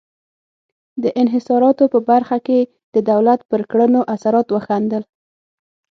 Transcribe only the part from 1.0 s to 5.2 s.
د انحصاراتو په برخه کې د دولت پر کړنو اثرات وښندل.